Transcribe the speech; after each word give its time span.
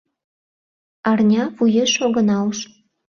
Арня 1.09 1.43
вуеш 1.57 1.93
огына 2.05 2.37
уж 2.49 2.57